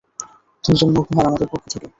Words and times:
তোর 0.63 0.75
জন্য 0.79 0.95
উপহার 1.03 1.25
আমাদের 1.29 1.47
পক্ষ 1.51 1.65
থেকে। 1.73 1.87